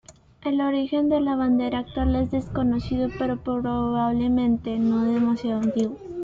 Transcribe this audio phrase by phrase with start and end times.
[0.43, 5.99] El origen de la bandera actual es desconocido, pero probablemente no demasiado antiguo.